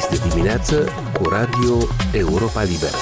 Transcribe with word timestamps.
Este 0.00 0.28
dimineață 0.28 0.88
cu 1.12 1.28
Radio 1.28 1.88
Europa 2.12 2.62
Liberă. 2.62 2.96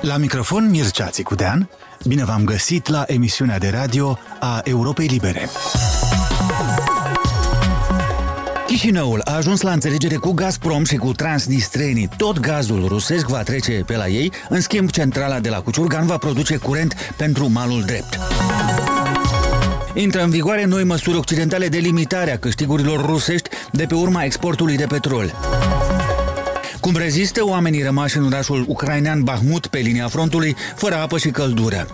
La 0.00 0.16
microfon 0.16 0.70
Mircea 0.70 1.06
Țicudean, 1.06 1.70
bine 2.06 2.24
v-am 2.24 2.44
găsit 2.44 2.88
la 2.88 3.04
emisiunea 3.06 3.58
de 3.58 3.68
radio 3.68 4.18
a 4.40 4.60
Europei 4.64 5.06
Libere. 5.06 5.48
Chișinăul 8.66 9.20
a 9.24 9.34
ajuns 9.34 9.60
la 9.60 9.72
înțelegere 9.72 10.16
cu 10.16 10.32
Gazprom 10.32 10.84
și 10.84 10.96
cu 10.96 11.12
transnistrenii. 11.12 12.08
Tot 12.16 12.40
gazul 12.40 12.84
rusesc 12.88 13.26
va 13.26 13.42
trece 13.42 13.82
pe 13.86 13.96
la 13.96 14.08
ei, 14.08 14.32
în 14.48 14.60
schimb 14.60 14.90
centrala 14.90 15.40
de 15.40 15.48
la 15.48 15.60
Cuciurgan 15.60 16.06
va 16.06 16.16
produce 16.16 16.56
curent 16.56 16.94
pentru 17.16 17.48
malul 17.48 17.82
drept. 17.82 18.18
Intră 20.00 20.22
în 20.22 20.30
vigoare 20.30 20.64
noi 20.64 20.84
măsuri 20.84 21.16
occidentale 21.16 21.68
de 21.68 21.78
limitare 21.78 22.32
a 22.32 22.38
câștigurilor 22.38 23.06
rusești 23.06 23.48
de 23.72 23.84
pe 23.84 23.94
urma 23.94 24.24
exportului 24.24 24.76
de 24.76 24.86
petrol. 24.88 25.34
Cum 26.80 26.96
rezistă 26.96 27.44
oamenii 27.44 27.82
rămași 27.82 28.16
în 28.16 28.24
orașul 28.24 28.64
ucrainean 28.68 29.22
Bahmut 29.22 29.66
pe 29.66 29.78
linia 29.78 30.08
frontului, 30.08 30.56
fără 30.74 30.94
apă 30.94 31.18
și 31.18 31.30
căldură. 31.30 31.86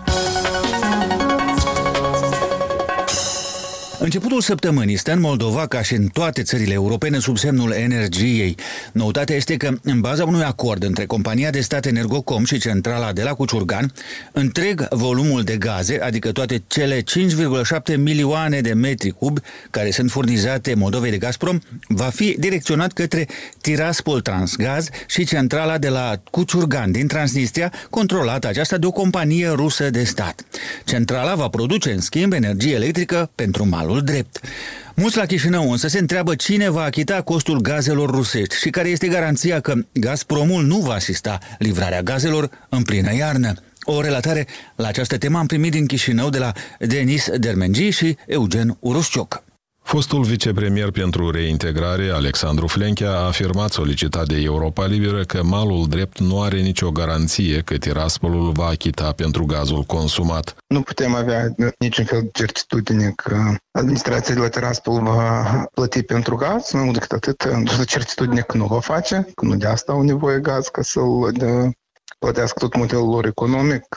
Începutul 4.04 4.40
săptămânii 4.40 4.96
stă 4.96 5.12
în 5.12 5.20
Moldova, 5.20 5.66
ca 5.66 5.82
și 5.82 5.94
în 5.94 6.06
toate 6.06 6.42
țările 6.42 6.72
europene, 6.72 7.18
sub 7.18 7.38
semnul 7.38 7.70
energiei. 7.70 8.56
Noutatea 8.92 9.36
este 9.36 9.56
că, 9.56 9.70
în 9.82 10.00
baza 10.00 10.24
unui 10.24 10.42
acord 10.42 10.82
între 10.82 11.06
compania 11.06 11.50
de 11.50 11.60
stat 11.60 11.86
Energocom 11.86 12.44
și 12.44 12.58
centrala 12.58 13.12
de 13.12 13.22
la 13.22 13.34
Cuciurgan, 13.34 13.92
întreg 14.32 14.86
volumul 14.90 15.42
de 15.42 15.56
gaze, 15.56 16.00
adică 16.00 16.32
toate 16.32 16.62
cele 16.66 17.02
5,7 17.02 17.96
milioane 17.96 18.60
de 18.60 18.72
metri 18.72 19.10
cub 19.10 19.38
care 19.70 19.90
sunt 19.90 20.10
furnizate 20.10 20.74
Moldovei 20.74 21.10
de 21.10 21.18
Gazprom, 21.18 21.58
va 21.88 22.10
fi 22.14 22.36
direcționat 22.38 22.92
către 22.92 23.28
Tiraspol 23.60 24.20
Transgaz 24.20 24.88
și 25.06 25.24
centrala 25.24 25.78
de 25.78 25.88
la 25.88 26.20
Cuciurgan 26.30 26.92
din 26.92 27.06
Transnistria, 27.06 27.72
controlată 27.90 28.48
aceasta 28.48 28.76
de 28.76 28.86
o 28.86 28.90
companie 28.90 29.48
rusă 29.48 29.90
de 29.90 30.04
stat. 30.04 30.44
Centrala 30.84 31.34
va 31.34 31.48
produce, 31.48 31.92
în 31.92 32.00
schimb, 32.00 32.32
energie 32.32 32.74
electrică 32.74 33.30
pentru 33.34 33.68
malul 33.68 33.92
canalul 33.94 34.02
drept. 34.02 34.40
Mulți 34.94 35.16
la 35.16 35.26
Chișinău 35.26 35.70
însă 35.70 35.88
se 35.88 35.98
întreabă 35.98 36.34
cine 36.34 36.68
va 36.70 36.82
achita 36.82 37.22
costul 37.22 37.60
gazelor 37.60 38.10
rusești 38.10 38.56
și 38.56 38.70
care 38.70 38.88
este 38.88 39.08
garanția 39.08 39.60
că 39.60 39.74
Gazpromul 39.92 40.64
nu 40.64 40.78
va 40.78 40.92
asista 40.92 41.38
livrarea 41.58 42.02
gazelor 42.02 42.50
în 42.68 42.82
plină 42.82 43.14
iarnă. 43.14 43.54
O 43.82 44.00
relatare 44.00 44.46
la 44.76 44.88
această 44.88 45.18
temă 45.18 45.38
am 45.38 45.46
primit 45.46 45.70
din 45.70 45.86
Chișinău 45.86 46.30
de 46.30 46.38
la 46.38 46.52
Denis 46.78 47.28
Dermengi 47.38 47.90
și 47.90 48.16
Eugen 48.26 48.76
Uruscioc. 48.80 49.43
Fostul 49.94 50.22
vicepremier 50.22 50.90
pentru 50.90 51.30
reintegrare, 51.30 52.10
Alexandru 52.10 52.66
Flenchea, 52.66 53.10
a 53.10 53.26
afirmat 53.26 53.72
solicitat 53.72 54.26
de 54.26 54.40
Europa 54.40 54.86
Liberă 54.86 55.22
că 55.22 55.42
malul 55.42 55.86
drept 55.88 56.18
nu 56.18 56.42
are 56.42 56.60
nicio 56.60 56.90
garanție 56.90 57.60
că 57.60 57.76
Tiraspolul 57.76 58.52
va 58.52 58.66
achita 58.66 59.12
pentru 59.12 59.44
gazul 59.44 59.82
consumat. 59.82 60.56
Nu 60.66 60.80
putem 60.82 61.14
avea 61.14 61.54
niciun 61.78 62.04
fel 62.04 62.20
de 62.20 62.28
certitudine 62.32 63.12
că 63.16 63.36
administrația 63.70 64.34
de 64.34 64.40
la 64.40 64.48
Tiraspol 64.48 65.02
va 65.02 65.64
plăti 65.74 66.02
pentru 66.02 66.36
gaz, 66.36 66.70
mai 66.72 66.82
mult 66.82 66.94
decât 66.94 67.12
atât, 67.12 67.44
certitudine 67.86 68.40
că 68.40 68.56
nu 68.56 68.66
va 68.66 68.80
face, 68.80 69.26
că 69.34 69.44
nu 69.44 69.56
de 69.56 69.66
asta 69.66 69.92
au 69.92 70.02
nevoie 70.02 70.38
gaz 70.38 70.68
ca 70.68 70.82
să-l 70.82 71.72
plătească 72.24 72.58
tot 72.58 72.76
modelul 72.76 73.08
lor 73.08 73.26
economic, 73.26 73.96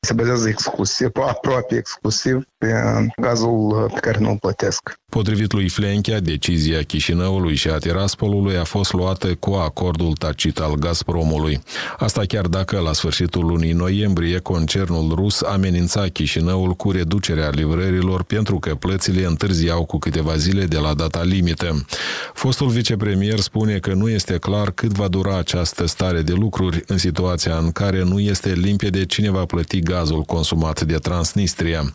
se 0.00 0.12
bazează 0.12 0.48
exclusiv, 0.48 1.10
aproape 1.14 1.76
exclusiv 1.76 2.44
pe 2.58 2.72
gazul 3.20 3.90
pe 3.94 4.00
care 4.00 4.18
nu 4.18 4.30
îl 4.30 4.38
plătesc. 4.38 4.92
Potrivit 5.10 5.52
lui 5.52 5.68
Flenchea, 5.68 6.20
decizia 6.20 6.82
Chișinăului 6.82 7.54
și 7.54 7.68
a 7.68 7.78
Tiraspolului 7.78 8.56
a 8.56 8.64
fost 8.64 8.92
luată 8.92 9.34
cu 9.34 9.52
acordul 9.52 10.12
tacit 10.12 10.58
al 10.58 10.74
Gazpromului. 10.74 11.62
Asta 11.98 12.22
chiar 12.28 12.46
dacă 12.46 12.78
la 12.78 12.92
sfârșitul 12.92 13.46
lunii 13.46 13.72
noiembrie 13.72 14.38
concernul 14.38 15.12
rus 15.14 15.42
amenința 15.42 16.06
Chișinăul 16.12 16.72
cu 16.72 16.90
reducerea 16.90 17.48
livrărilor 17.48 18.22
pentru 18.22 18.58
că 18.58 18.74
plățile 18.74 19.26
întârziau 19.26 19.84
cu 19.84 19.98
câteva 19.98 20.36
zile 20.36 20.64
de 20.64 20.78
la 20.78 20.94
data 20.94 21.22
limită. 21.22 21.84
Fostul 22.32 22.68
vicepremier 22.68 23.38
spune 23.38 23.78
că 23.78 23.92
nu 23.92 24.08
este 24.08 24.38
clar 24.38 24.70
cât 24.70 24.92
va 24.92 25.08
dura 25.08 25.38
această 25.38 25.86
stare 25.86 26.22
de 26.22 26.32
lucruri 26.32 26.82
în 26.86 26.98
situația 26.98 27.63
în 27.64 27.72
care 27.72 28.02
nu 28.02 28.20
este 28.20 28.52
limpede 28.52 29.04
cine 29.04 29.30
va 29.30 29.44
plăti 29.44 29.80
gazul 29.80 30.22
consumat 30.22 30.80
de 30.82 30.94
Transnistria. 30.94 31.94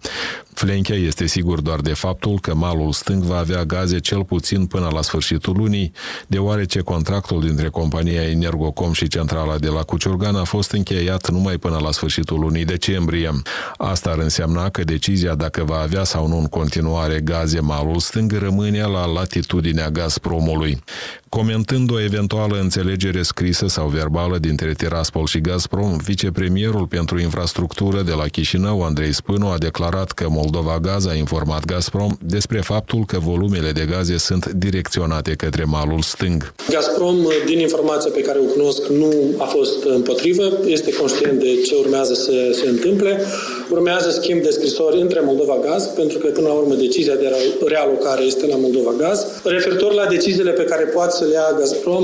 Flenchea 0.53 0.95
este 0.95 1.27
sigur 1.27 1.61
doar 1.61 1.79
de 1.79 1.93
faptul 1.93 2.39
că 2.39 2.55
malul 2.55 2.91
stâng 2.91 3.23
va 3.23 3.37
avea 3.37 3.63
gaze 3.63 3.99
cel 3.99 4.23
puțin 4.23 4.65
până 4.65 4.89
la 4.93 5.01
sfârșitul 5.01 5.57
lunii, 5.57 5.91
deoarece 6.27 6.79
contractul 6.79 7.41
dintre 7.41 7.67
compania 7.69 8.29
Energocom 8.29 8.91
și 8.91 9.07
centrala 9.07 9.57
de 9.57 9.67
la 9.67 9.81
Cuciurgan 9.83 10.35
a 10.35 10.43
fost 10.43 10.71
încheiat 10.71 11.29
numai 11.29 11.57
până 11.57 11.79
la 11.81 11.91
sfârșitul 11.91 12.39
lunii 12.39 12.65
decembrie. 12.65 13.31
Asta 13.77 14.09
ar 14.09 14.17
însemna 14.17 14.69
că 14.69 14.83
decizia 14.83 15.35
dacă 15.35 15.63
va 15.63 15.79
avea 15.79 16.03
sau 16.03 16.27
nu 16.27 16.37
în 16.37 16.45
continuare 16.45 17.19
gaze 17.19 17.59
malul 17.59 17.99
stâng 17.99 18.31
rămâne 18.31 18.83
la 18.83 19.05
latitudinea 19.05 19.89
Gazpromului. 19.89 20.83
Comentând 21.29 21.91
o 21.91 22.01
eventuală 22.01 22.59
înțelegere 22.59 23.21
scrisă 23.21 23.67
sau 23.67 23.87
verbală 23.87 24.37
dintre 24.37 24.73
Tiraspol 24.73 25.25
și 25.25 25.39
Gazprom, 25.49 25.97
vicepremierul 26.03 26.85
pentru 26.97 27.19
infrastructură 27.19 28.01
de 28.05 28.11
la 28.11 28.27
Chișinău, 28.35 28.83
Andrei 28.83 29.13
Spânu, 29.13 29.47
a 29.47 29.57
declarat 29.57 30.11
că 30.11 30.25
Moldova 30.29 30.79
Gaz 30.81 31.05
a 31.07 31.13
informat 31.13 31.65
Gazprom 31.65 32.11
despre 32.21 32.59
faptul 32.61 33.01
că 33.05 33.17
volumele 33.19 33.71
de 33.71 33.85
gaze 33.91 34.17
sunt 34.17 34.45
direcționate 34.65 35.31
către 35.31 35.63
malul 35.63 36.01
stâng. 36.01 36.53
Gazprom, 36.69 37.15
din 37.45 37.59
informația 37.59 38.11
pe 38.13 38.21
care 38.21 38.39
o 38.39 38.51
cunosc, 38.55 38.87
nu 38.87 39.11
a 39.37 39.43
fost 39.43 39.83
împotrivă, 39.83 40.45
este 40.65 40.93
conștient 40.93 41.39
de 41.39 41.51
ce 41.65 41.75
urmează 41.75 42.13
să 42.13 42.33
se 42.51 42.69
întâmple. 42.69 43.21
Urmează 43.69 44.09
schimb 44.09 44.41
de 44.41 44.49
scrisori 44.49 45.01
între 45.01 45.19
Moldova 45.23 45.57
Gaz, 45.63 45.83
pentru 45.85 46.17
că 46.17 46.27
până 46.27 46.47
la 46.47 46.53
urmă 46.53 46.73
decizia 46.73 47.15
de 47.15 47.27
realocare 47.65 48.23
este 48.23 48.45
la 48.47 48.55
Moldova 48.55 48.93
Gaz. 48.97 49.25
Referitor 49.43 49.93
la 49.93 50.05
deciziile 50.05 50.51
pe 50.51 50.63
care 50.63 50.83
poate 50.83 51.15
să 51.15 51.23
le 51.25 51.33
ia 51.33 51.55
Gazprom, 51.59 52.03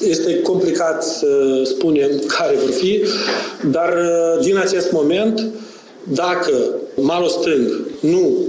este 0.00 0.40
complicat 0.40 1.04
să 1.04 1.26
spunem 1.64 2.10
care 2.38 2.56
vor 2.56 2.70
fi, 2.70 3.02
dar 3.70 3.94
din 4.40 4.56
acest 4.56 4.92
moment, 4.92 5.46
dacă 6.12 6.52
malul 6.94 7.28
stâng 7.28 7.86
nu 8.00 8.46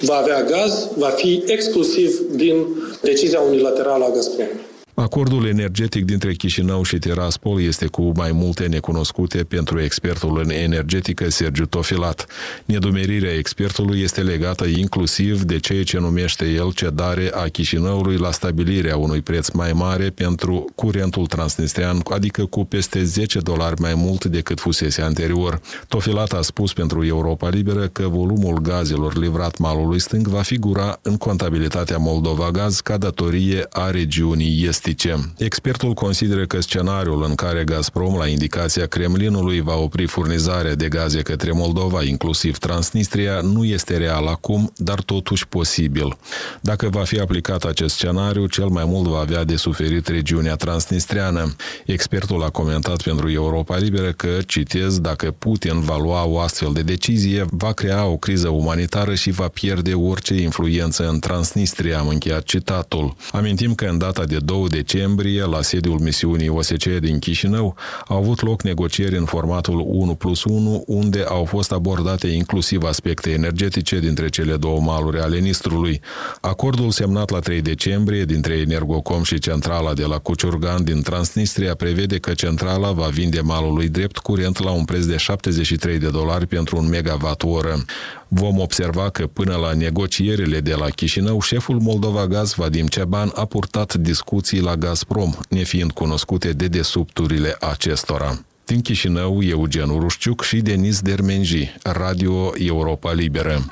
va 0.00 0.14
avea 0.14 0.42
gaz, 0.42 0.88
va 0.96 1.08
fi 1.08 1.42
exclusiv 1.46 2.20
din 2.34 2.66
decizia 3.00 3.40
unilaterală 3.40 4.04
a 4.04 4.10
Gazpromului. 4.14 4.72
Acordul 4.96 5.46
energetic 5.46 6.04
dintre 6.04 6.34
Chișinău 6.34 6.82
și 6.82 6.98
Tiraspol 6.98 7.60
este 7.60 7.86
cu 7.86 8.12
mai 8.16 8.32
multe 8.32 8.66
necunoscute 8.66 9.44
pentru 9.44 9.80
expertul 9.80 10.40
în 10.44 10.50
energetică 10.50 11.30
Sergiu 11.30 11.66
Tofilat. 11.66 12.26
Nedumerirea 12.64 13.32
expertului 13.32 14.00
este 14.00 14.22
legată 14.22 14.64
inclusiv 14.64 15.42
de 15.42 15.58
ceea 15.58 15.84
ce 15.84 15.98
numește 15.98 16.44
el 16.44 16.72
cedare 16.72 17.30
a 17.32 17.42
Chișinăului 17.42 18.16
la 18.16 18.30
stabilirea 18.30 18.96
unui 18.96 19.20
preț 19.20 19.48
mai 19.48 19.72
mare 19.72 20.10
pentru 20.10 20.64
curentul 20.74 21.26
transnistrian, 21.26 22.00
adică 22.10 22.44
cu 22.44 22.64
peste 22.64 23.04
10 23.04 23.38
dolari 23.38 23.80
mai 23.80 23.94
mult 23.94 24.24
decât 24.24 24.60
fusese 24.60 25.02
anterior. 25.02 25.60
Tofilat 25.88 26.32
a 26.32 26.42
spus 26.42 26.72
pentru 26.72 27.04
Europa 27.04 27.48
Liberă 27.48 27.86
că 27.86 28.08
volumul 28.08 28.58
gazelor 28.58 29.16
livrat 29.16 29.58
malului 29.58 30.00
stâng 30.00 30.28
va 30.28 30.42
figura 30.42 30.98
în 31.02 31.16
contabilitatea 31.16 31.96
Moldova 31.98 32.50
Gaz 32.50 32.80
ca 32.80 32.96
datorie 32.96 33.66
a 33.70 33.90
regiunii 33.90 34.66
estice 34.66 34.82
estice. 34.84 35.32
Expertul 35.38 35.92
consideră 35.92 36.46
că 36.46 36.60
scenariul 36.60 37.24
în 37.28 37.34
care 37.34 37.64
Gazprom, 37.64 38.16
la 38.16 38.26
indicația 38.26 38.86
Kremlinului, 38.86 39.60
va 39.60 39.74
opri 39.74 40.06
furnizarea 40.06 40.74
de 40.74 40.88
gaze 40.88 41.22
către 41.22 41.50
Moldova, 41.52 42.02
inclusiv 42.02 42.58
Transnistria, 42.58 43.40
nu 43.40 43.64
este 43.64 43.96
real 43.96 44.26
acum, 44.26 44.72
dar 44.76 45.00
totuși 45.00 45.46
posibil. 45.46 46.16
Dacă 46.60 46.88
va 46.88 47.02
fi 47.04 47.18
aplicat 47.20 47.64
acest 47.64 47.94
scenariu, 47.94 48.46
cel 48.46 48.66
mai 48.66 48.84
mult 48.86 49.06
va 49.06 49.18
avea 49.18 49.44
de 49.44 49.56
suferit 49.56 50.06
regiunea 50.06 50.54
transnistriană. 50.54 51.54
Expertul 51.86 52.42
a 52.42 52.48
comentat 52.48 53.02
pentru 53.02 53.30
Europa 53.30 53.76
Liberă 53.76 54.12
că, 54.12 54.38
citez, 54.46 54.98
dacă 54.98 55.30
Putin 55.30 55.80
va 55.80 55.96
lua 55.98 56.24
o 56.26 56.38
astfel 56.40 56.72
de 56.72 56.82
decizie, 56.82 57.46
va 57.50 57.72
crea 57.72 58.04
o 58.06 58.16
criză 58.16 58.48
umanitară 58.48 59.14
și 59.14 59.30
va 59.30 59.48
pierde 59.48 59.94
orice 59.94 60.34
influență 60.34 61.08
în 61.08 61.18
Transnistria, 61.18 61.98
am 61.98 62.08
încheiat 62.08 62.42
citatul. 62.42 63.16
Amintim 63.32 63.74
că 63.74 63.84
în 63.84 63.98
data 63.98 64.24
de 64.24 64.38
2 64.38 64.68
decembrie, 64.74 65.44
la 65.44 65.62
sediul 65.62 65.98
misiunii 65.98 66.48
OSCE 66.48 66.98
din 66.98 67.18
Chișinău, 67.18 67.76
au 68.08 68.16
avut 68.16 68.42
loc 68.42 68.62
negocieri 68.62 69.16
în 69.16 69.24
formatul 69.24 69.84
1 69.86 70.14
plus 70.14 70.44
1, 70.44 70.82
unde 70.86 71.24
au 71.28 71.44
fost 71.44 71.72
abordate 71.72 72.26
inclusiv 72.26 72.82
aspecte 72.82 73.30
energetice 73.30 73.98
dintre 73.98 74.28
cele 74.28 74.56
două 74.56 74.80
maluri 74.80 75.18
ale 75.18 75.38
Nistrului. 75.38 76.00
Acordul 76.40 76.90
semnat 76.90 77.30
la 77.30 77.38
3 77.38 77.62
decembrie 77.62 78.24
dintre 78.24 78.54
Energocom 78.54 79.22
și 79.22 79.38
centrala 79.38 79.92
de 79.94 80.04
la 80.04 80.18
Cuciurgan 80.18 80.84
din 80.84 81.02
Transnistria 81.02 81.74
prevede 81.74 82.18
că 82.18 82.32
centrala 82.32 82.92
va 82.92 83.06
vinde 83.06 83.40
malului 83.40 83.88
drept 83.88 84.18
curent 84.18 84.62
la 84.62 84.70
un 84.70 84.84
preț 84.84 85.04
de 85.04 85.16
73 85.16 85.98
de 85.98 86.08
dolari 86.08 86.46
pentru 86.46 86.76
un 86.76 86.88
megawatt 86.88 87.42
oră. 87.42 87.84
Vom 88.28 88.58
observa 88.58 89.10
că 89.10 89.26
până 89.26 89.56
la 89.56 89.72
negocierile 89.72 90.60
de 90.60 90.74
la 90.74 90.88
Chișinău, 90.88 91.40
șeful 91.40 91.78
Moldova 91.80 92.26
Gaz, 92.26 92.54
Vadim 92.54 92.86
Ceban, 92.86 93.32
a 93.34 93.44
purtat 93.44 93.94
discuții 93.94 94.60
la 94.64 94.76
Gazprom, 94.76 95.34
nefiind 95.48 95.92
cunoscute 95.92 96.52
de 96.52 96.66
desubturile 96.66 97.56
acestora. 97.60 98.44
Din 98.64 98.80
Chișinău, 98.80 99.42
Eugen 99.42 99.88
Urușciuc 99.88 100.42
și 100.42 100.56
Denis 100.56 101.00
Dermenji, 101.00 101.74
Radio 101.82 102.52
Europa 102.58 103.12
Liberă. 103.12 103.64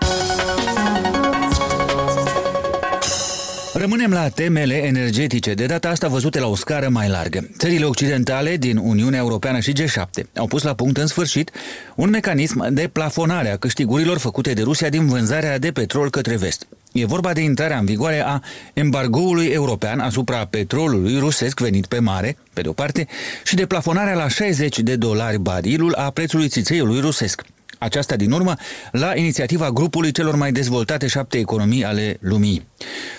Rămânem 3.75 4.11
la 4.11 4.29
temele 4.29 4.75
energetice, 4.75 5.55
de 5.55 5.67
data 5.67 5.89
asta 5.89 6.09
văzute 6.09 6.41
la 6.41 6.47
o 6.47 6.55
scară 6.55 6.89
mai 6.89 7.09
largă. 7.09 7.49
Țările 7.59 7.85
occidentale 7.85 8.57
din 8.57 8.77
Uniunea 8.77 9.19
Europeană 9.19 9.61
și 9.61 9.73
G7 9.73 10.25
au 10.37 10.47
pus 10.47 10.63
la 10.63 10.75
punct 10.75 10.97
în 10.97 11.07
sfârșit 11.07 11.51
un 11.95 12.11
mecanism 12.11 12.73
de 12.73 12.89
plafonare 12.93 13.51
a 13.51 13.57
câștigurilor 13.57 14.19
făcute 14.19 14.53
de 14.53 14.63
Rusia 14.63 14.89
din 14.89 15.07
vânzarea 15.07 15.59
de 15.59 15.73
petrol 15.73 16.11
către 16.11 16.37
vest. 16.37 16.67
E 16.93 17.05
vorba 17.05 17.33
de 17.33 17.41
intrarea 17.41 17.79
în 17.79 17.85
vigoare 17.85 18.23
a 18.27 18.41
embargoului 18.73 19.47
european 19.47 20.01
asupra 20.01 20.45
petrolului 20.47 21.19
rusesc 21.19 21.61
venit 21.61 21.87
pe 21.87 21.99
mare, 21.99 22.37
pe 22.53 22.61
de 22.61 22.69
o 22.69 22.73
parte, 22.73 23.07
și 23.45 23.55
de 23.55 23.67
plafonarea 23.67 24.15
la 24.15 24.29
60 24.29 24.79
de 24.79 24.97
dolari 24.97 25.39
barilul 25.39 25.95
a 25.95 26.11
prețului 26.11 26.49
țițeiului 26.49 27.01
rusesc. 27.01 27.43
Aceasta 27.79 28.17
din 28.17 28.31
urmă 28.31 28.55
la 28.91 29.17
inițiativa 29.17 29.71
grupului 29.71 30.13
celor 30.13 30.35
mai 30.35 30.53
dezvoltate 30.53 31.07
șapte 31.07 31.39
economii 31.39 31.85
ale 31.85 32.17
lumii. 32.21 32.67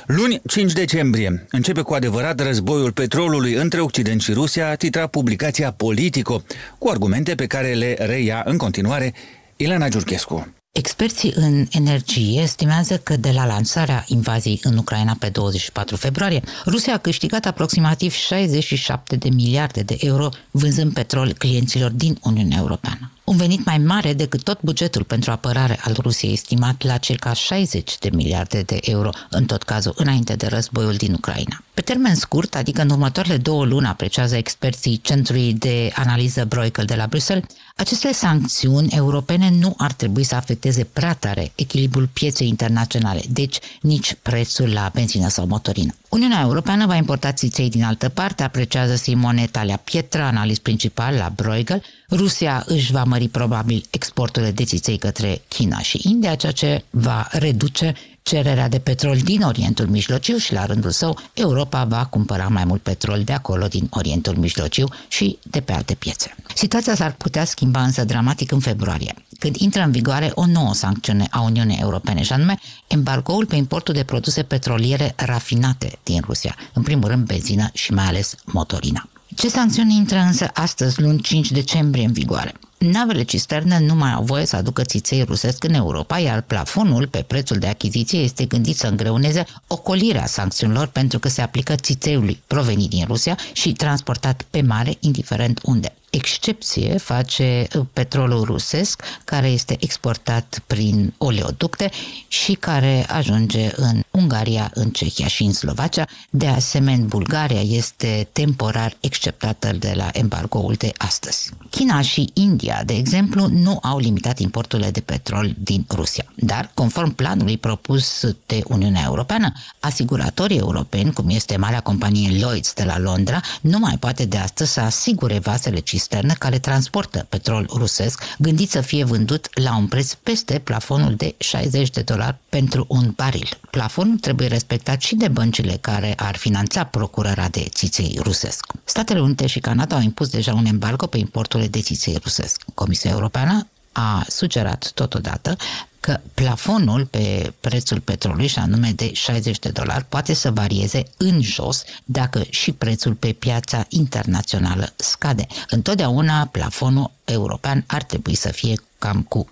Luni, 0.06 0.42
5 0.48 0.74
decembrie, 0.74 1.46
începe 1.50 1.82
cu 1.82 1.94
adevărat 1.94 2.40
războiul 2.40 2.92
petrolului 2.92 3.54
între 3.54 3.82
Occident 3.82 4.22
și 4.22 4.34
Rusia, 4.34 4.76
titra 4.76 5.08
publicația 5.08 5.72
Politico, 5.72 6.44
cu 6.78 6.90
argumente 6.90 7.36
pe 7.36 7.46
care 7.46 7.74
le 7.74 7.96
reia 8.00 8.44
în 8.46 8.58
continuare 8.58 9.14
Ilana 9.56 9.88
Giurchescu. 9.88 10.54
Experții 10.80 11.34
în 11.36 11.66
energie 11.72 12.42
estimează 12.42 12.98
că 12.98 13.18
de 13.18 13.32
la 13.32 13.46
lansarea 13.46 14.04
invaziei 14.08 14.60
în 14.64 14.78
Ucraina 14.78 15.16
pe 15.20 15.30
24 15.30 15.96
februarie, 15.96 16.42
Rusia 16.66 16.94
a 16.94 16.98
câștigat 16.98 17.46
aproximativ 17.46 18.14
67 18.14 19.16
de 19.16 19.30
miliarde 19.30 19.82
de 19.82 19.98
euro 20.00 20.30
vânzând 20.52 20.94
petrol 20.94 21.34
clienților 21.34 21.92
din 21.92 22.18
Uniunea 22.24 22.58
Europeană 22.60 23.13
un 23.34 23.40
venit 23.40 23.66
mai 23.66 23.78
mare 23.78 24.14
decât 24.14 24.44
tot 24.44 24.62
bugetul 24.62 25.04
pentru 25.04 25.32
apărare 25.32 25.80
al 25.84 25.96
Rusiei 26.02 26.34
estimat 26.34 26.84
la 26.84 26.98
circa 26.98 27.34
60 27.34 27.98
de 28.00 28.10
miliarde 28.14 28.62
de 28.62 28.78
euro, 28.82 29.10
în 29.30 29.46
tot 29.46 29.64
cazul 29.64 29.94
înainte 29.98 30.36
de 30.36 30.48
războiul 30.48 30.94
din 30.94 31.14
Ucraina. 31.14 31.64
Pe 31.74 31.82
termen 31.82 32.16
scurt, 32.16 32.56
adică 32.56 32.82
în 32.82 32.90
următoarele 32.90 33.38
două 33.38 33.66
luni, 33.66 33.86
apreciază 33.86 34.36
experții 34.36 35.00
Centrului 35.04 35.54
de 35.54 35.92
Analiză 35.96 36.46
Bruegel 36.46 36.86
de 36.86 36.96
la 36.96 37.08
Bruxelles, 37.08 37.46
aceste 37.76 38.14
sancțiuni 38.14 38.88
europene 38.96 39.50
nu 39.60 39.74
ar 39.78 39.92
trebui 39.94 40.24
să 40.24 40.36
afecteze 40.36 40.84
prea 40.84 41.14
tare 41.14 41.52
echilibrul 41.56 42.10
pieței 42.14 42.48
internaționale, 42.48 43.22
deci 43.30 43.60
nici 43.82 44.16
prețul 44.22 44.74
la 44.74 44.92
benzină 44.94 45.28
sau 45.28 45.46
motorină. 45.48 45.94
Uniunea 46.10 46.42
Europeană 46.42 46.86
va 46.86 46.96
importa 46.96 47.32
țiței 47.32 47.70
din 47.70 47.84
altă 47.84 48.10
parte, 48.10 48.44
apreciază 48.44 48.96
Simone 48.96 49.46
Talia 49.52 49.78
Pietra, 49.78 50.26
analist 50.26 50.62
principal 50.62 51.16
la 51.16 51.32
Bruegel. 51.36 51.84
Rusia 52.10 52.64
își 52.68 52.92
va 52.92 53.04
mări 53.04 53.23
probabil 53.30 53.86
exporturile 53.90 54.52
de 54.52 54.64
țiței 54.64 54.98
către 54.98 55.42
China 55.48 55.80
și 55.80 56.00
India, 56.04 56.36
ceea 56.36 56.52
ce 56.52 56.84
va 56.90 57.28
reduce 57.32 57.94
cererea 58.24 58.70
de 58.70 58.80
petrol 58.80 59.18
din 59.18 59.42
Orientul 59.42 59.88
Mijlociu 59.88 60.38
și 60.38 60.54
la 60.54 60.66
rândul 60.66 60.92
său 60.92 61.20
Europa 61.34 61.84
va 61.84 62.06
cumpăra 62.06 62.48
mai 62.48 62.66
mult 62.66 62.82
petrol 62.82 63.24
de 63.24 63.34
acolo 63.34 63.68
din 63.68 63.88
Orientul 63.90 64.36
Mijlociu 64.36 64.88
și 65.08 65.38
de 65.44 65.60
pe 65.62 65.74
alte 65.74 65.94
piețe. 65.94 66.36
Situația 66.56 66.96
s-ar 66.96 67.12
putea 67.12 67.46
schimba 67.46 67.82
însă 67.82 68.04
dramatic 68.04 68.52
în 68.52 68.60
februarie, 68.60 69.14
când 69.40 69.56
intră 69.56 69.82
în 69.82 69.92
vigoare 69.92 70.32
o 70.34 70.46
nouă 70.46 70.74
sancțiune 70.74 71.28
a 71.30 71.42
Uniunii 71.42 71.80
Europene 71.82 72.24
și 72.24 72.34
anume 72.34 72.60
embargoul 72.88 73.46
pe 73.46 73.56
importul 73.56 73.94
de 73.94 74.04
produse 74.04 74.44
petroliere 74.44 75.14
rafinate 75.16 76.00
din 76.04 76.22
Rusia, 76.26 76.56
în 76.74 76.84
primul 76.84 77.08
rând 77.08 77.26
benzină 77.26 77.70
și 77.74 77.94
mai 77.94 78.06
ales 78.06 78.36
motorina. 78.46 79.08
Ce 79.36 79.50
sancțiuni 79.50 79.96
intră 79.96 80.18
însă 80.18 80.50
astăzi, 80.54 81.02
luni 81.02 81.22
5 81.22 81.52
decembrie, 81.52 82.06
în 82.06 82.12
vigoare? 82.12 82.54
Navele 82.92 83.24
cisterne 83.24 83.80
nu 83.80 83.96
mai 83.96 84.12
au 84.12 84.24
voie 84.24 84.46
să 84.46 84.56
aducă 84.56 84.84
țiței 84.84 85.24
rusesc 85.24 85.64
în 85.64 85.74
Europa, 85.74 86.20
iar 86.20 86.42
plafonul 86.42 87.08
pe 87.08 87.24
prețul 87.28 87.58
de 87.58 87.68
achiziție 87.68 88.20
este 88.20 88.46
gândit 88.46 88.78
să 88.78 88.88
îngreuneze 88.88 89.46
ocolirea 89.68 90.26
sancțiunilor 90.26 90.88
pentru 90.88 91.20
că 91.20 91.28
se 91.30 91.42
aplică 91.42 91.76
țițeiului 91.76 92.42
provenit 92.48 92.90
din 92.90 93.06
Rusia 93.06 93.38
și 93.54 93.74
transportat 93.74 94.46
pe 94.50 94.62
mare, 94.62 94.98
indiferent 95.00 95.60
unde. 95.64 95.94
Excepție 96.10 96.98
face 96.98 97.68
uh, 97.76 97.86
petrolul 97.94 98.44
rusesc, 98.44 99.02
care 99.24 99.48
este 99.48 99.76
exportat 99.80 100.62
prin 100.68 101.14
oleoducte 101.18 101.92
și 102.28 102.54
care 102.54 103.06
ajunge 103.10 103.72
în 103.76 104.03
Ungaria, 104.18 104.72
în 104.74 104.90
Cehia 104.90 105.28
și 105.28 105.44
în 105.44 105.54
Slovacia. 105.54 106.08
De 106.30 106.48
asemenea, 106.48 107.06
Bulgaria 107.06 107.62
este 107.62 108.28
temporar 108.32 108.98
exceptată 109.00 109.72
de 109.72 109.94
la 109.96 110.10
embargoul 110.12 110.74
de 110.74 110.92
astăzi. 110.98 111.52
China 111.70 112.02
și 112.02 112.30
India, 112.34 112.84
de 112.86 112.94
exemplu, 112.94 113.48
nu 113.48 113.80
au 113.82 113.98
limitat 113.98 114.40
importurile 114.40 114.92
de 114.92 115.00
petrol 115.00 115.56
din 115.58 115.86
Rusia. 115.90 116.26
Dar, 116.36 116.72
conform 116.74 117.16
planului 117.16 117.58
propus 117.58 118.26
de 118.46 118.62
Uniunea 118.68 119.04
Europeană, 119.06 119.52
asiguratorii 119.80 120.58
europeni, 120.58 121.14
cum 121.14 121.30
este 121.30 121.58
marea 121.58 121.80
companie 121.80 122.40
Lloyds 122.40 122.74
de 122.74 122.84
la 122.84 123.00
Londra, 123.00 123.42
nu 123.62 123.80
mai 123.80 123.98
poate 123.98 124.26
de 124.26 124.38
astăzi 124.38 124.72
să 124.74 124.80
asigure 124.80 125.40
vasele 125.40 125.80
cisterne 125.80 126.36
care 126.40 126.60
transportă 126.60 127.26
petrol 127.30 127.70
rusesc, 127.74 128.24
gândit 128.38 128.70
să 128.70 128.82
fie 128.82 129.04
vândut 129.04 129.48
la 129.60 129.78
un 129.78 129.88
preț 129.88 130.14
peste 130.14 130.60
plafonul 130.60 131.16
de 131.16 131.36
60 131.38 131.90
de 131.90 132.02
dolari 132.02 132.38
pentru 132.50 132.86
un 132.88 133.14
baril. 133.16 133.58
Plafonul 134.04 134.28
trebuie 134.28 134.48
respectat 134.48 135.02
și 135.02 135.16
de 135.16 135.28
băncile 135.28 135.78
care 135.82 136.14
ar 136.18 136.36
finanța 136.36 136.84
procurarea 136.84 137.50
de 137.50 137.68
țiței 137.70 138.20
rusesc. 138.22 138.66
Statele 138.84 139.22
Unite 139.22 139.48
și 139.48 139.60
Canada 139.60 139.96
au 139.96 140.02
impus 140.02 140.30
deja 140.30 140.54
un 140.54 140.66
embargo 140.66 141.06
pe 141.06 141.18
importurile 141.18 141.70
de 141.70 141.82
țiței 141.82 142.20
rusesc. 142.24 142.62
Comisia 142.74 143.12
Europeană 143.12 143.68
a 143.92 144.26
sugerat 144.28 144.92
totodată 144.94 145.56
că 146.00 146.20
plafonul 146.34 147.06
pe 147.06 147.54
prețul 147.60 148.00
petrolului, 148.00 148.48
și 148.48 148.60
anume 148.60 148.92
de 148.96 149.14
60 149.14 149.60
de 149.60 149.70
dolari, 149.70 150.06
poate 150.10 150.34
să 150.34 150.52
varieze 150.52 151.04
în 151.18 151.42
jos 151.42 151.84
dacă 152.04 152.44
și 152.50 152.72
prețul 152.72 153.14
pe 153.14 153.32
piața 153.32 153.86
internațională 153.90 154.94
scade. 154.96 155.48
Întotdeauna 155.70 156.46
plafonul 156.46 157.12
european 157.26 157.84
ar 157.88 158.04
trebui 158.04 158.36
să 158.36 158.52
fie 158.52 158.74
cam 159.00 159.22
cu 159.22 159.50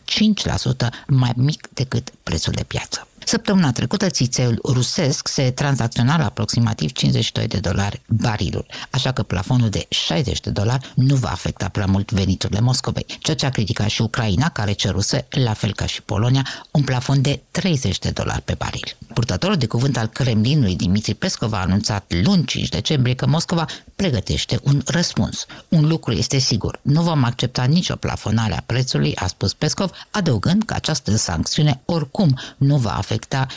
5% 0.76 0.90
mai 1.08 1.32
mic 1.36 1.68
decât 1.74 2.12
prețul 2.24 2.54
de 2.54 2.64
piață. 2.64 3.08
Săptămâna 3.26 3.72
trecută, 3.72 4.10
țițeiul 4.10 4.60
rusesc 4.64 5.28
se 5.28 5.52
tranzacționa 5.52 6.18
la 6.18 6.26
aproximativ 6.26 6.92
52 6.92 7.48
de 7.48 7.70
dolari 7.70 8.02
barilul, 8.08 8.66
așa 8.90 9.12
că 9.12 9.24
plafonul 9.24 9.70
de 9.70 9.86
60 9.90 10.40
de 10.40 10.50
dolari 10.50 10.92
nu 10.96 11.16
va 11.16 11.30
afecta 11.30 11.68
prea 11.68 11.86
mult 11.86 12.12
veniturile 12.12 12.60
Moscovei, 12.60 13.06
ceea 13.20 13.36
ce 13.36 13.46
a 13.46 13.50
criticat 13.50 13.88
și 13.88 14.02
Ucraina, 14.02 14.50
care 14.50 14.72
ceruse, 14.72 15.28
la 15.30 15.54
fel 15.54 15.74
ca 15.74 15.86
și 15.86 16.02
Polonia, 16.02 16.48
un 16.72 16.84
plafon 16.84 17.22
de 17.22 17.42
30 17.52 18.00
de 18.00 18.10
dolari 18.10 18.42
pe 18.42 18.56
baril. 18.58 18.98
Purtătorul 19.14 19.56
de 19.56 19.68
cuvânt 19.68 19.98
al 19.98 20.08
Kremlinului, 20.08 20.76
Dimitri 20.76 21.14
Pescov, 21.14 21.54
a 21.54 21.60
anunțat 21.60 22.14
luni 22.24 22.46
5 22.46 22.70
decembrie 22.70 23.14
că 23.14 23.28
Moscova 23.28 23.66
pregătește 23.96 24.60
un 24.64 24.82
răspuns. 24.86 25.46
Un 25.70 25.88
lucru 25.88 26.12
este 26.12 26.38
sigur, 26.38 26.80
nu 26.82 27.02
vom 27.02 27.24
accepta 27.24 27.64
nicio 27.64 27.96
plafonare 27.96 28.58
a 28.58 28.64
prețului, 28.66 29.16
a 29.16 29.28
spus 29.28 29.54
Pescov, 29.54 29.92
adăugând 30.12 30.64
că 30.64 30.74
această 30.74 31.16
sancțiune 31.16 31.82
oricum 31.86 32.40
nu 32.58 32.78
va 32.78 32.98
afecta 32.98 33.11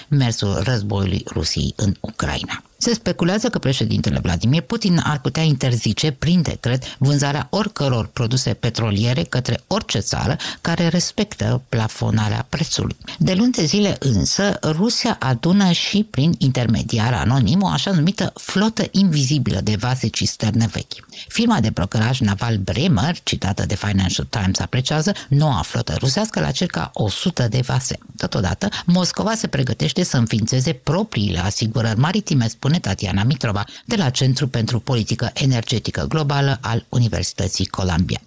mersul 0.09 0.61
războiului 0.63 1.23
Rusiei 1.27 1.73
în 1.77 1.95
Ucraina. 2.01 2.63
Se 2.85 2.95
speculează 2.95 3.49
că 3.49 3.59
președintele 3.59 4.19
Vladimir 4.23 4.63
Putin 4.63 5.01
ar 5.05 5.21
putea 5.21 5.43
interzice 5.43 6.11
prin 6.11 6.43
decret 6.43 6.97
vânzarea 6.99 7.47
oricăror 7.51 8.07
produse 8.07 8.55
petroliere 8.55 9.23
către 9.23 9.61
orice 9.67 9.99
țară 9.99 10.37
care 10.61 10.89
respectă 10.89 11.63
plafonarea 11.69 12.47
prețului. 12.49 12.97
De 13.19 13.35
luni 13.35 13.53
de 13.53 13.65
zile 13.65 13.97
însă, 13.99 14.59
Rusia 14.63 15.17
adună 15.21 15.71
și 15.71 16.07
prin 16.11 16.35
intermediar 16.39 17.13
anonim 17.13 17.63
o 17.63 17.67
așa 17.67 17.91
numită 17.91 18.33
flotă 18.35 18.85
invizibilă 18.91 19.61
de 19.61 19.77
vase 19.79 20.07
cisterne 20.07 20.69
vechi. 20.73 21.07
Firma 21.29 21.61
de 21.61 21.71
brokeraj 21.71 22.21
naval 22.21 22.57
Bremer, 22.57 23.17
citată 23.23 23.67
de 23.67 23.77
Financial 23.77 24.27
Times, 24.31 24.59
apreciază 24.59 25.13
noua 25.29 25.63
flotă 25.63 25.97
rusească 25.99 26.41
la 26.41 26.51
circa 26.51 26.91
100 26.95 27.49
de 27.49 27.61
vase. 27.67 27.99
Totodată, 28.17 28.69
Moscova 28.87 29.35
se 29.35 29.47
pregătește 29.47 30.03
să 30.03 30.17
înființeze 30.17 30.73
propriile 30.73 31.39
asigurări 31.39 31.99
maritime, 31.99 32.49
spune 32.49 32.74
spune 32.75 32.95
Tatiana 32.95 33.25
Mitrova 33.25 33.65
de 33.85 33.97
la 33.97 34.11
Centru 34.11 34.49
pentru 34.49 34.81
Politică 34.81 35.31
Energetică 35.35 36.05
Globală 36.09 36.59
al 36.61 36.87
Universității 36.89 37.67
Columbia. 37.67 38.21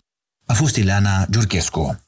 A 0.46 0.54
fost 0.54 0.75
Ileana 0.75 1.25
Giurchescu. 1.30 2.07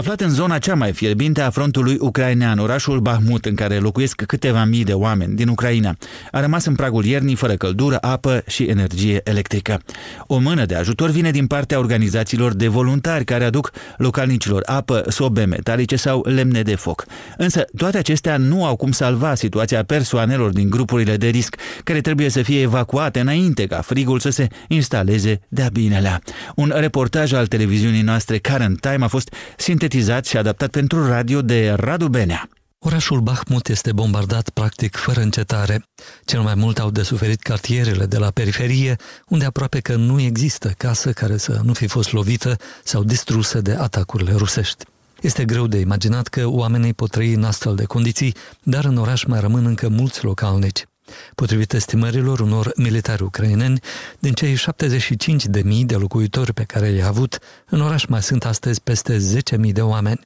Aflat 0.00 0.20
în 0.20 0.30
zona 0.30 0.58
cea 0.58 0.74
mai 0.74 0.92
fierbinte 0.92 1.40
a 1.40 1.50
frontului 1.50 1.96
ucrainean, 2.00 2.58
orașul 2.58 3.00
Bahmut, 3.00 3.44
în 3.44 3.54
care 3.54 3.78
locuiesc 3.78 4.22
câteva 4.22 4.64
mii 4.64 4.84
de 4.84 4.92
oameni 4.92 5.34
din 5.34 5.48
Ucraina, 5.48 5.96
a 6.30 6.40
rămas 6.40 6.64
în 6.64 6.74
pragul 6.74 7.04
iernii 7.04 7.34
fără 7.34 7.54
căldură, 7.54 7.98
apă 8.00 8.42
și 8.46 8.62
energie 8.62 9.20
electrică. 9.24 9.80
O 10.26 10.38
mână 10.38 10.64
de 10.64 10.74
ajutor 10.74 11.10
vine 11.10 11.30
din 11.30 11.46
partea 11.46 11.78
organizațiilor 11.78 12.54
de 12.54 12.68
voluntari 12.68 13.24
care 13.24 13.44
aduc 13.44 13.70
localnicilor 13.96 14.62
apă, 14.66 15.04
sobe 15.08 15.44
metalice 15.44 15.96
sau 15.96 16.24
lemne 16.28 16.62
de 16.62 16.74
foc. 16.74 17.04
Însă 17.36 17.64
toate 17.76 17.98
acestea 17.98 18.36
nu 18.36 18.64
au 18.64 18.76
cum 18.76 18.92
salva 18.92 19.34
situația 19.34 19.84
persoanelor 19.84 20.50
din 20.50 20.70
grupurile 20.70 21.16
de 21.16 21.28
risc, 21.28 21.56
care 21.84 22.00
trebuie 22.00 22.28
să 22.28 22.42
fie 22.42 22.60
evacuate 22.60 23.20
înainte 23.20 23.66
ca 23.66 23.80
frigul 23.80 24.18
să 24.18 24.30
se 24.30 24.46
instaleze 24.68 25.40
de-a 25.48 25.68
binelea. 25.72 26.20
Un 26.54 26.72
reportaj 26.76 27.32
al 27.32 27.46
televiziunii 27.46 28.02
noastre 28.02 28.38
Current 28.38 28.80
Time 28.80 29.04
a 29.04 29.08
fost 29.08 29.34
sintetizat 29.56 29.88
sintetizat 29.90 30.26
și 30.26 30.36
adaptat 30.36 30.70
pentru 30.70 31.06
radio 31.06 31.42
de 31.42 31.70
Radu 31.70 32.08
Benea. 32.08 32.48
Orașul 32.78 33.20
Bahmut 33.20 33.68
este 33.68 33.92
bombardat 33.92 34.50
practic 34.50 34.96
fără 34.96 35.20
încetare. 35.20 35.82
Cel 36.24 36.40
mai 36.40 36.54
mult 36.54 36.78
au 36.78 36.90
de 36.90 37.02
suferit 37.02 37.40
cartierele 37.40 38.06
de 38.06 38.18
la 38.18 38.30
periferie, 38.30 38.96
unde 39.28 39.44
aproape 39.44 39.80
că 39.80 39.96
nu 39.96 40.20
există 40.20 40.68
casă 40.76 41.12
care 41.12 41.36
să 41.36 41.60
nu 41.62 41.72
fi 41.72 41.86
fost 41.86 42.12
lovită 42.12 42.56
sau 42.84 43.04
distrusă 43.04 43.60
de 43.60 43.72
atacurile 43.72 44.32
rusești. 44.36 44.84
Este 45.20 45.44
greu 45.44 45.66
de 45.66 45.78
imaginat 45.78 46.28
că 46.28 46.46
oamenii 46.46 46.94
pot 46.94 47.10
trăi 47.10 47.32
în 47.32 47.44
astfel 47.44 47.74
de 47.74 47.84
condiții, 47.84 48.34
dar 48.62 48.84
în 48.84 48.96
oraș 48.96 49.24
mai 49.24 49.40
rămân 49.40 49.66
încă 49.66 49.88
mulți 49.88 50.24
localnici. 50.24 50.86
Potrivit 51.34 51.72
estimărilor 51.72 52.40
unor 52.40 52.72
militari 52.76 53.22
ucraineni, 53.22 53.80
din 54.18 54.32
cei 54.32 54.56
75.000 54.56 55.36
de 55.44 55.62
mii 55.64 55.84
de 55.84 55.94
locuitori 55.94 56.52
pe 56.52 56.64
care 56.64 56.88
i-a 56.88 57.06
avut, 57.06 57.38
în 57.66 57.80
oraș 57.80 58.04
mai 58.04 58.22
sunt 58.22 58.44
astăzi 58.44 58.80
peste 58.80 59.16
10.000 59.56 59.72
de 59.72 59.82
oameni. 59.82 60.20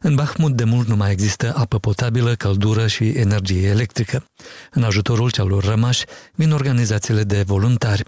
În 0.00 0.14
Bahmut 0.14 0.52
de 0.52 0.64
mult 0.64 0.88
nu 0.88 0.96
mai 0.96 1.12
există 1.12 1.54
apă 1.56 1.78
potabilă, 1.78 2.34
căldură 2.34 2.86
și 2.86 3.08
energie 3.08 3.68
electrică. 3.68 4.24
În 4.70 4.82
ajutorul 4.82 5.30
celor 5.30 5.64
rămași 5.64 6.04
vin 6.34 6.52
organizațiile 6.52 7.22
de 7.22 7.42
voluntari. 7.46 8.02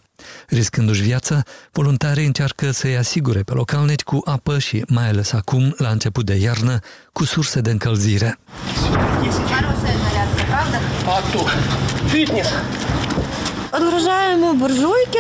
Riscându-și 0.49 1.03
viața, 1.03 1.43
voluntarii 1.73 2.27
încearcă 2.27 2.71
să-i 2.71 2.97
asigure 2.97 3.43
pe 3.43 3.53
localnici 3.53 4.03
cu 4.03 4.21
apă 4.25 4.59
și, 4.59 4.83
mai 4.89 5.09
ales 5.09 5.33
acum, 5.33 5.75
la 5.79 5.89
început 5.89 6.25
de 6.25 6.35
iarnă, 6.35 6.79
cu 7.13 7.25
surse 7.25 7.61
de 7.61 7.71
încălzire. 7.71 8.39
Fitness. 12.07 12.49
Отгружаємо 13.76 14.54
буржуйки, 14.54 15.20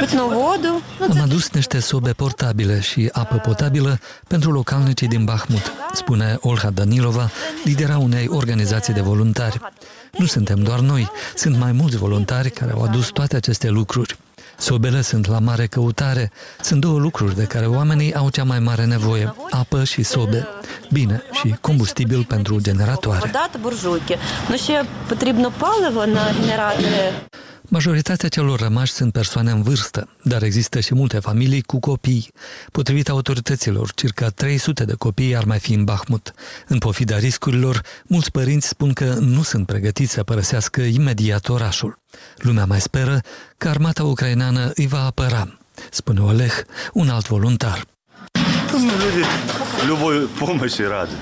питну 0.00 0.28
vodu. 0.28 0.80
Am 1.10 1.20
adus 1.22 1.50
niște 1.50 1.78
sobe 1.80 2.12
portabile 2.12 2.80
și 2.80 3.08
apă 3.12 3.36
potabilă 3.36 3.98
pentru 4.28 4.52
localnicii 4.52 5.08
din 5.08 5.24
Bahmut, 5.24 5.72
spune 5.92 6.38
Olha 6.40 6.70
Danilova, 6.70 7.30
lidera 7.64 7.98
unei 7.98 8.26
organizații 8.28 8.92
de 8.92 9.00
voluntari. 9.00 9.60
Nu 10.18 10.26
suntem 10.26 10.62
doar 10.62 10.78
noi, 10.78 11.10
sunt 11.34 11.56
mai 11.56 11.72
mulți 11.72 11.96
voluntari 11.96 12.50
care 12.50 12.72
au 12.72 12.82
adus 12.82 13.08
toate 13.08 13.36
aceste 13.36 13.68
lucruri. 13.68 14.16
Sobele 14.56 15.00
sunt 15.00 15.26
la 15.26 15.38
mare 15.38 15.66
căutare. 15.66 16.32
Sunt 16.60 16.80
două 16.80 16.98
lucruri 16.98 17.36
de 17.36 17.44
care 17.44 17.66
oamenii 17.66 18.14
au 18.14 18.28
cea 18.28 18.44
mai 18.44 18.58
mare 18.58 18.84
nevoie, 18.84 19.34
apă 19.50 19.84
și 19.84 20.02
sobe. 20.02 20.48
Bine, 20.92 21.22
și 21.32 21.54
combustibil 21.60 22.24
pentru 22.24 22.60
generatoare. 22.60 23.30
Nu 27.70 27.80
ще 27.80 27.90
потрібно 27.90 28.00
паливо 28.00 28.04
на 28.04 28.06
генератори. 28.06 28.20
Majoritatea 28.20 28.28
celor 28.28 28.60
rămași 28.60 28.92
sunt 28.92 29.12
persoane 29.12 29.50
în 29.50 29.62
vârstă, 29.62 30.08
dar 30.22 30.42
există 30.42 30.80
și 30.80 30.94
multe 30.94 31.18
familii 31.18 31.62
cu 31.62 31.78
copii. 31.78 32.32
Potrivit 32.72 33.08
autorităților, 33.08 33.92
circa 33.94 34.28
300 34.28 34.84
de 34.84 34.94
copii 34.94 35.36
ar 35.36 35.44
mai 35.44 35.58
fi 35.58 35.74
în 35.74 35.84
Bahmut. 35.84 36.32
În 36.66 36.78
pofida 36.78 37.18
riscurilor, 37.18 37.80
mulți 38.06 38.30
părinți 38.30 38.68
spun 38.68 38.92
că 38.92 39.14
nu 39.20 39.42
sunt 39.42 39.66
pregătiți 39.66 40.12
să 40.12 40.22
părăsească 40.22 40.80
imediat 40.80 41.48
orașul. 41.48 41.98
Lumea 42.36 42.64
mai 42.64 42.80
speră 42.80 43.20
că 43.58 43.68
armata 43.68 44.04
ucraineană 44.04 44.70
îi 44.74 44.86
va 44.86 45.04
apăra, 45.04 45.58
spune 45.90 46.20
Oleg, 46.20 46.52
un 46.92 47.08
alt 47.08 47.28
voluntar. 47.28 47.84
Любой 49.88 50.16
помощи 50.38 50.82
рады. 50.82 51.16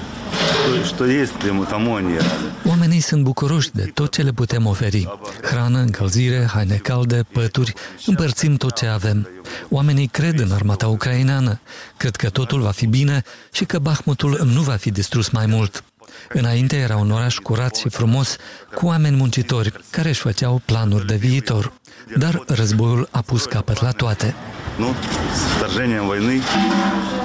Что 0.84 1.04
есть, 1.06 1.32
тому 1.68 1.96
они 1.96 2.16
рады. 2.18 2.46
Oamenii 2.64 3.00
sunt 3.00 3.22
bucuroși 3.22 3.70
de 3.72 3.82
tot 3.94 4.12
ce 4.12 4.22
le 4.22 4.32
putem 4.32 4.66
oferi. 4.66 5.08
Hrană, 5.42 5.78
încălzire, 5.78 6.48
haine 6.52 6.74
calde, 6.74 7.26
pături, 7.32 7.72
împărțim 8.06 8.56
tot 8.56 8.76
ce 8.76 8.86
avem. 8.86 9.28
Oamenii 9.68 10.06
cred 10.06 10.38
în 10.38 10.52
armata 10.52 10.86
ucraineană, 10.86 11.60
cred 11.96 12.16
că 12.16 12.28
totul 12.28 12.60
va 12.60 12.70
fi 12.70 12.86
bine 12.86 13.22
și 13.52 13.64
că 13.64 13.78
Bahmutul 13.78 14.40
nu 14.54 14.60
va 14.60 14.76
fi 14.76 14.90
distrus 14.90 15.28
mai 15.28 15.46
mult. 15.46 15.84
Înainte 16.28 16.76
era 16.76 16.96
un 16.96 17.10
oraș 17.10 17.36
curat 17.36 17.76
și 17.76 17.88
frumos, 17.88 18.36
cu 18.74 18.86
oameni 18.86 19.16
muncitori, 19.16 19.72
care 19.90 20.08
își 20.08 20.20
făceau 20.20 20.62
planuri 20.64 21.06
de 21.06 21.14
viitor. 21.14 21.72
Dar 22.16 22.42
războiul 22.46 23.08
a 23.10 23.20
pus 23.20 23.44
capăt 23.44 23.80
la 23.80 23.90
toate. 23.90 24.34
Ну, 24.78 24.94
с 25.38 25.40
вторжением 25.56 26.06
войны 26.06 26.40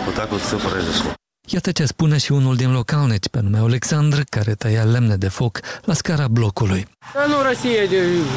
вот 0.06 0.16
так 0.16 0.30
вот 0.32 0.42
все 0.42 0.58
произошло. 0.58 1.10
Iată 1.48 1.72
ce 1.72 1.86
spune 1.86 2.18
și 2.18 2.32
unul 2.32 2.56
din 2.56 2.72
localnici 2.72 3.28
pe 3.28 3.40
nume 3.42 3.58
Alexandru, 3.58 4.22
care 4.30 4.54
tăia 4.56 4.84
lemne 4.84 5.16
de 5.16 5.28
foc 5.28 5.60
la 5.84 5.94
scara 5.94 6.28
blocului. 6.28 6.88
Да 7.14 7.26
ну 7.28 7.42
Россия 7.50 7.82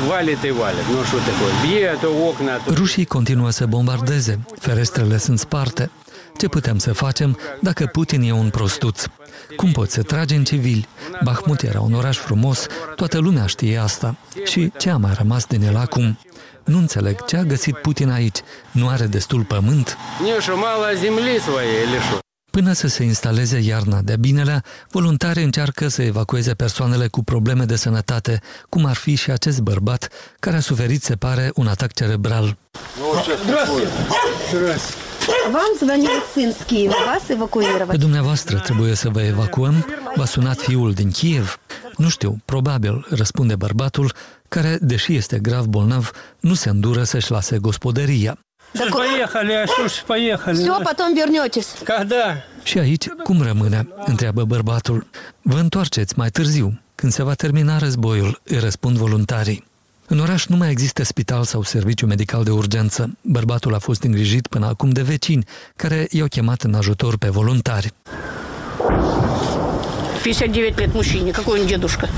валит 0.09 0.43
и 0.45 0.51
валит. 0.61 0.87
Ну 0.95 1.01
что 1.09 1.19
такое? 1.29 1.53
Бьет 1.67 2.03
окна. 2.29 2.57
то- 2.59 2.75
Rușii 2.75 3.05
continuă 3.05 3.51
să 3.51 3.67
bombardeze, 3.67 4.39
ferestrele 4.59 5.17
sunt 5.19 5.39
sparte. 5.39 5.91
Ce 6.39 6.49
putem 6.49 6.79
să 6.79 6.93
facem 6.93 7.39
dacă 7.61 7.87
Putin 7.93 8.23
e 8.23 8.33
un 8.33 8.51
prostuț? 8.51 9.03
Cum 9.57 9.73
poți 9.73 9.93
să 9.95 10.03
tragi 10.03 10.35
în 10.35 10.45
civili? 10.45 10.89
Bahmut 11.23 11.63
era 11.63 11.81
un 11.81 11.95
oraș 11.95 12.17
frumos, 12.17 12.67
toată 12.97 13.19
lumea 13.19 13.47
știe 13.47 13.79
asta. 13.79 14.17
Și 14.45 14.73
ce 14.79 14.91
a 14.91 14.97
mai 14.97 15.13
rămas 15.17 15.45
din 15.45 15.63
el 15.63 15.77
acum? 15.77 16.19
Nu 16.65 16.79
înțeleg 16.79 17.25
ce 17.25 17.37
a 17.37 17.43
găsit 17.43 17.77
Putin 17.77 18.11
aici. 18.11 18.39
Nu 18.71 18.89
are 18.89 19.07
destul 19.07 19.43
pământ? 19.45 19.97
Не, 20.25 20.41
что 20.41 20.57
мало 20.57 20.87
земли 21.05 21.39
своей 21.39 21.83
или 21.87 21.99
что? 22.07 22.19
Până 22.52 22.74
să 22.74 22.88
se 22.88 23.04
instaleze 23.04 23.60
iarna 23.60 24.02
de 24.02 24.16
binelea, 24.20 24.64
voluntarii 24.90 25.44
încearcă 25.44 25.88
să 25.88 26.02
evacueze 26.02 26.54
persoanele 26.54 27.08
cu 27.08 27.24
probleme 27.24 27.64
de 27.64 27.76
sănătate, 27.76 28.40
cum 28.70 28.86
ar 28.86 28.96
fi 28.96 29.16
și 29.16 29.32
acest 29.32 29.60
bărbat 29.60 30.08
care 30.40 30.56
a 30.56 30.60
suferit, 30.60 31.04
se 31.04 31.16
pare, 31.16 31.52
un 31.56 31.68
atac 31.68 31.94
cerebral. 31.94 32.58
Pe 37.88 37.98
dumneavoastră 37.98 38.58
trebuie 38.58 38.96
să 38.96 39.10
vă 39.10 39.22
evacuăm? 39.22 39.86
V-a 40.16 40.26
sunat 40.26 40.58
fiul 40.58 40.94
din 40.94 41.12
Kiev? 41.12 41.60
Nu 41.98 42.10
știu, 42.10 42.38
probabil, 42.46 43.06
răspunde 43.10 43.56
bărbatul, 43.56 44.14
care, 44.48 44.78
deși 44.82 45.16
este 45.16 45.40
grav 45.40 45.66
bolnav, 45.66 46.12
nu 46.40 46.54
se 46.54 46.70
îndură 46.70 47.04
să-și 47.04 47.32
lase 47.32 47.58
gospodăria. 47.58 48.38
Что 48.75 48.89
ж 48.89 48.91
поехали, 48.91 49.53
а 49.53 49.67
что 49.67 49.89
ж 49.89 50.05
поехали? 50.07 50.57
Все, 50.57 50.81
потом 50.81 51.15
вернетесь. 51.15 51.69
Когда? 51.85 52.45
Și 52.63 52.79
aici, 52.79 53.09
cum 53.09 53.43
rămâne? 53.43 53.89
întreabă 54.05 54.45
bărbatul. 54.45 55.07
Vă 55.43 55.59
întoarceți 55.59 56.15
mai 56.17 56.31
târziu, 56.31 56.81
când 56.95 57.13
se 57.13 57.23
va 57.23 57.35
termina 57.35 57.79
războiul, 57.79 58.41
îi 58.45 58.59
răspund 58.59 58.97
voluntarii. 58.97 59.65
În 60.09 60.19
oraș 60.19 60.47
nu 60.47 60.57
mai 60.57 60.71
există 60.71 61.05
spital 61.05 61.45
sau 61.45 61.63
serviciu 61.63 62.07
medical 62.07 62.45
de 62.45 62.51
urgență. 62.51 63.17
Bărbatul 63.21 63.75
a 63.75 63.79
fost 63.79 64.03
îngrijit 64.03 64.47
până 64.47 64.67
acum 64.67 64.91
de 64.91 65.03
vecini, 65.03 65.45
care 65.77 66.07
i-au 66.11 66.27
chemat 66.27 66.63
în 66.63 66.75
ajutor 66.75 67.17
pe 67.17 67.29
voluntari. 67.29 67.93
59 70.23 70.75
лет 70.77 70.93
мужчине, 70.95 71.33
какой 71.33 71.61
он 71.61 71.67
дедушка. 71.67 72.09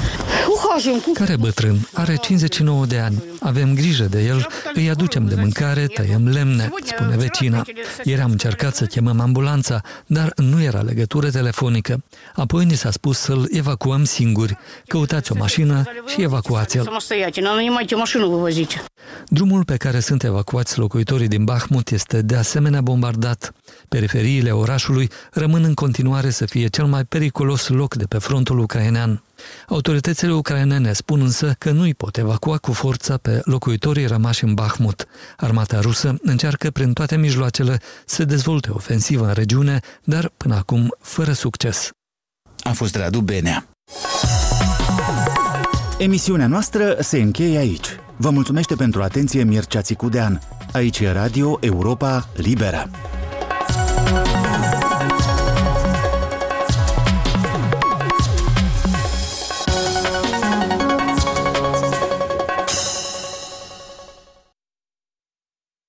Ухаживаем. 0.48 0.71
care 1.13 1.35
bătrân 1.35 1.87
are 1.93 2.15
59 2.15 2.85
de 2.85 2.99
ani. 2.99 3.23
Avem 3.39 3.75
grijă 3.75 4.03
de 4.03 4.21
el, 4.21 4.47
îi 4.73 4.89
aducem 4.89 5.27
de 5.27 5.35
mâncare, 5.35 5.85
tăiem 5.85 6.27
lemne, 6.27 6.71
spune 6.83 7.15
vecina. 7.17 7.63
Ieri 8.03 8.21
am 8.21 8.31
încercat 8.31 8.75
să 8.75 8.85
chemăm 8.85 9.19
ambulanța, 9.19 9.81
dar 10.05 10.33
nu 10.35 10.61
era 10.61 10.81
legătură 10.81 11.29
telefonică. 11.29 12.03
Apoi 12.35 12.65
ni 12.65 12.75
s-a 12.75 12.91
spus 12.91 13.17
să-l 13.17 13.47
evacuăm 13.51 14.03
singuri. 14.03 14.57
Căutați 14.87 15.31
o 15.31 15.35
mașină 15.37 15.83
și 16.07 16.21
evacuați-l. 16.21 16.91
Drumul 19.29 19.63
pe 19.63 19.77
care 19.77 19.99
sunt 19.99 20.23
evacuați 20.23 20.79
locuitorii 20.79 21.27
din 21.27 21.43
Bahmut 21.43 21.89
este 21.89 22.21
de 22.21 22.35
asemenea 22.35 22.81
bombardat. 22.81 23.53
Periferiile 23.89 24.51
orașului 24.51 25.09
rămân 25.31 25.63
în 25.63 25.73
continuare 25.73 26.29
să 26.29 26.45
fie 26.45 26.67
cel 26.67 26.85
mai 26.85 27.03
periculos 27.03 27.67
loc 27.67 27.95
de 27.95 28.05
pe 28.05 28.17
frontul 28.17 28.59
ucrainean. 28.59 29.21
Autoritățile 29.67 30.33
ucrainene 30.33 30.93
spun 30.93 31.21
însă 31.21 31.55
că 31.57 31.71
nu 31.71 31.81
îi 31.81 31.93
pot 31.93 32.17
evacua 32.17 32.57
cu 32.57 32.71
forța 32.71 33.17
pe 33.17 33.41
locuitorii 33.43 34.05
rămași 34.05 34.43
în 34.43 34.53
Bahmut. 34.53 35.05
Armata 35.37 35.79
rusă 35.79 36.15
încearcă 36.21 36.69
prin 36.69 36.93
toate 36.93 37.17
mijloacele 37.17 37.79
să 38.05 38.25
dezvolte 38.25 38.69
ofensivă 38.71 39.25
în 39.25 39.33
regiune, 39.33 39.79
dar 40.03 40.31
până 40.37 40.55
acum 40.55 40.95
fără 40.99 41.31
succes. 41.31 41.89
A 42.63 42.71
fost 42.71 42.95
Radu 42.95 43.19
Benea. 43.19 43.67
Emisiunea 45.97 46.47
noastră 46.47 46.97
se 46.99 47.17
încheie 47.21 47.57
aici. 47.57 47.87
Vă 48.17 48.29
mulțumește 48.29 48.75
pentru 48.75 49.03
atenție 49.03 49.43
Mircea 49.43 49.81
Țicudean. 49.81 50.41
Aici 50.71 50.99
e 50.99 51.11
Radio 51.11 51.57
Europa 51.61 52.29
Liberă. 52.35 52.89